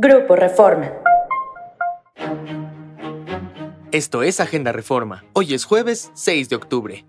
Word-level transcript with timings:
Grupo 0.00 0.36
Reforma. 0.36 0.92
Esto 3.90 4.22
es 4.22 4.38
Agenda 4.38 4.70
Reforma. 4.70 5.24
Hoy 5.32 5.54
es 5.54 5.64
jueves 5.64 6.12
6 6.14 6.48
de 6.48 6.54
octubre. 6.54 7.04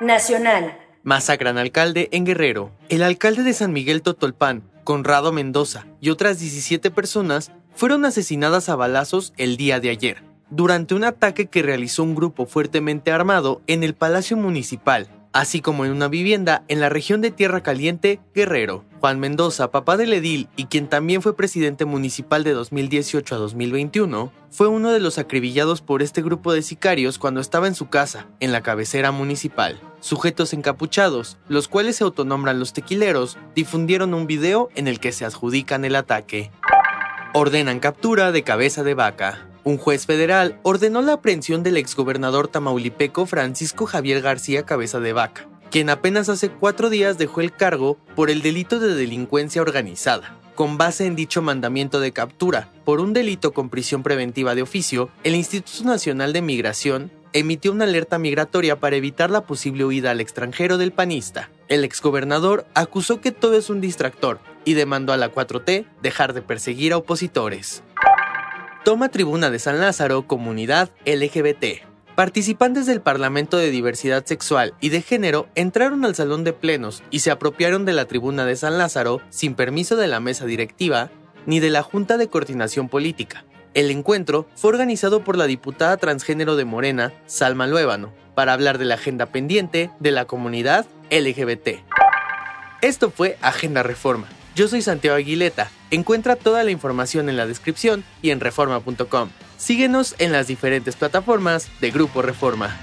Nacional. 0.00 0.78
Masacran 1.02 1.58
alcalde 1.58 2.08
en 2.12 2.24
Guerrero. 2.24 2.70
El 2.88 3.02
alcalde 3.02 3.42
de 3.42 3.52
San 3.52 3.74
Miguel 3.74 4.00
Totolpán, 4.00 4.62
Conrado 4.84 5.32
Mendoza, 5.32 5.84
y 6.00 6.08
otras 6.08 6.40
17 6.40 6.90
personas 6.90 7.52
fueron 7.74 8.06
asesinadas 8.06 8.70
a 8.70 8.76
balazos 8.76 9.34
el 9.36 9.58
día 9.58 9.78
de 9.78 9.90
ayer, 9.90 10.22
durante 10.48 10.94
un 10.94 11.04
ataque 11.04 11.44
que 11.44 11.60
realizó 11.60 12.04
un 12.04 12.14
grupo 12.14 12.46
fuertemente 12.46 13.12
armado 13.12 13.60
en 13.66 13.82
el 13.82 13.92
Palacio 13.92 14.38
Municipal, 14.38 15.10
así 15.32 15.60
como 15.60 15.84
en 15.84 15.92
una 15.92 16.08
vivienda 16.08 16.64
en 16.68 16.80
la 16.80 16.88
región 16.88 17.20
de 17.20 17.30
Tierra 17.30 17.62
Caliente, 17.62 18.20
Guerrero. 18.34 18.84
Juan 19.00 19.18
Mendoza, 19.18 19.70
papá 19.70 19.96
del 19.96 20.12
edil 20.12 20.48
y 20.56 20.66
quien 20.66 20.88
también 20.88 21.22
fue 21.22 21.36
presidente 21.36 21.86
municipal 21.86 22.44
de 22.44 22.52
2018 22.52 23.34
a 23.34 23.38
2021, 23.38 24.30
fue 24.50 24.68
uno 24.68 24.90
de 24.92 25.00
los 25.00 25.18
acribillados 25.18 25.80
por 25.80 26.02
este 26.02 26.20
grupo 26.20 26.52
de 26.52 26.62
sicarios 26.62 27.18
cuando 27.18 27.40
estaba 27.40 27.66
en 27.66 27.74
su 27.74 27.88
casa, 27.88 28.26
en 28.40 28.52
la 28.52 28.60
cabecera 28.60 29.10
municipal. 29.10 29.80
Sujetos 30.00 30.52
encapuchados, 30.52 31.38
los 31.48 31.68
cuales 31.68 31.96
se 31.96 32.04
autonombran 32.04 32.58
los 32.58 32.72
tequileros, 32.74 33.38
difundieron 33.54 34.12
un 34.12 34.26
video 34.26 34.68
en 34.74 34.86
el 34.86 35.00
que 35.00 35.12
se 35.12 35.24
adjudican 35.24 35.84
el 35.84 35.96
ataque. 35.96 36.50
Ordenan 37.32 37.80
captura 37.80 38.32
de 38.32 38.42
cabeza 38.42 38.82
de 38.82 38.94
vaca. 38.94 39.49
Un 39.62 39.76
juez 39.76 40.06
federal 40.06 40.58
ordenó 40.62 41.02
la 41.02 41.14
aprehensión 41.14 41.62
del 41.62 41.76
exgobernador 41.76 42.48
tamaulipeco 42.48 43.26
Francisco 43.26 43.84
Javier 43.84 44.22
García 44.22 44.64
Cabeza 44.64 45.00
de 45.00 45.12
Vaca, 45.12 45.48
quien 45.70 45.90
apenas 45.90 46.30
hace 46.30 46.48
cuatro 46.48 46.88
días 46.88 47.18
dejó 47.18 47.42
el 47.42 47.52
cargo 47.52 47.98
por 48.16 48.30
el 48.30 48.40
delito 48.40 48.80
de 48.80 48.94
delincuencia 48.94 49.60
organizada. 49.60 50.36
Con 50.54 50.78
base 50.78 51.06
en 51.06 51.14
dicho 51.14 51.42
mandamiento 51.42 52.00
de 52.00 52.12
captura 52.12 52.70
por 52.84 53.00
un 53.00 53.12
delito 53.12 53.52
con 53.52 53.68
prisión 53.68 54.02
preventiva 54.02 54.54
de 54.54 54.62
oficio, 54.62 55.10
el 55.24 55.34
Instituto 55.34 55.84
Nacional 55.84 56.32
de 56.32 56.42
Migración 56.42 57.10
emitió 57.32 57.72
una 57.72 57.84
alerta 57.84 58.18
migratoria 58.18 58.80
para 58.80 58.96
evitar 58.96 59.30
la 59.30 59.46
posible 59.46 59.84
huida 59.84 60.10
al 60.10 60.20
extranjero 60.20 60.78
del 60.78 60.92
panista. 60.92 61.50
El 61.68 61.84
exgobernador 61.84 62.66
acusó 62.74 63.20
que 63.20 63.30
todo 63.30 63.56
es 63.56 63.70
un 63.70 63.80
distractor 63.80 64.40
y 64.64 64.74
demandó 64.74 65.12
a 65.12 65.16
la 65.16 65.32
4T 65.32 65.86
dejar 66.02 66.32
de 66.32 66.42
perseguir 66.42 66.92
a 66.92 66.96
opositores. 66.96 67.82
Toma 68.84 69.10
tribuna 69.10 69.50
de 69.50 69.58
San 69.58 69.78
Lázaro, 69.78 70.26
comunidad 70.26 70.88
LGBT. 71.04 71.84
Participantes 72.14 72.86
del 72.86 73.02
Parlamento 73.02 73.58
de 73.58 73.70
Diversidad 73.70 74.24
Sexual 74.24 74.72
y 74.80 74.88
de 74.88 75.02
Género 75.02 75.48
entraron 75.54 76.06
al 76.06 76.14
salón 76.14 76.44
de 76.44 76.54
plenos 76.54 77.02
y 77.10 77.18
se 77.18 77.30
apropiaron 77.30 77.84
de 77.84 77.92
la 77.92 78.06
tribuna 78.06 78.46
de 78.46 78.56
San 78.56 78.78
Lázaro 78.78 79.20
sin 79.28 79.54
permiso 79.54 79.96
de 79.96 80.06
la 80.06 80.18
mesa 80.18 80.46
directiva 80.46 81.10
ni 81.44 81.60
de 81.60 81.68
la 81.68 81.82
Junta 81.82 82.16
de 82.16 82.28
Coordinación 82.28 82.88
Política. 82.88 83.44
El 83.74 83.90
encuentro 83.90 84.46
fue 84.56 84.70
organizado 84.70 85.24
por 85.24 85.36
la 85.36 85.46
diputada 85.46 85.98
transgénero 85.98 86.56
de 86.56 86.64
Morena, 86.64 87.12
Salma 87.26 87.66
Luébano, 87.66 88.14
para 88.34 88.54
hablar 88.54 88.78
de 88.78 88.86
la 88.86 88.94
agenda 88.94 89.26
pendiente 89.26 89.90
de 90.00 90.10
la 90.10 90.24
comunidad 90.24 90.86
LGBT. 91.10 91.84
Esto 92.80 93.10
fue 93.10 93.36
Agenda 93.42 93.82
Reforma 93.82 94.26
yo 94.54 94.68
soy 94.68 94.82
Santiago 94.82 95.16
Aguileta. 95.16 95.70
Encuentra 95.90 96.36
toda 96.36 96.64
la 96.64 96.70
información 96.70 97.28
en 97.28 97.36
la 97.36 97.46
descripción 97.46 98.04
y 98.22 98.30
en 98.30 98.40
reforma.com. 98.40 99.30
Síguenos 99.56 100.14
en 100.18 100.32
las 100.32 100.46
diferentes 100.46 100.96
plataformas 100.96 101.68
de 101.80 101.90
Grupo 101.90 102.22
Reforma. 102.22 102.76